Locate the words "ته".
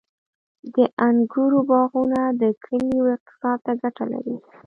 3.65-3.71